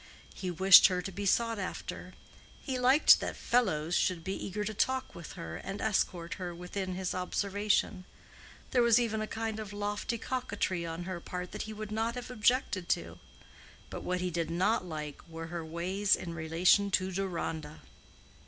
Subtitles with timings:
[0.33, 2.15] He wished her to be sought after;
[2.59, 6.95] he liked that "fellows" should be eager to talk with her and escort her within
[6.95, 8.05] his observation;
[8.71, 12.15] there was even a kind of lofty coquetry on her part that he would not
[12.15, 13.19] have objected to.
[13.91, 17.81] But what he did not like were her ways in relation to Deronda.